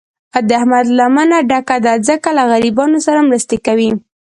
[0.47, 3.91] د احمد لمنه ډکه ده، ځکه له غریبانو سره مرستې کوي.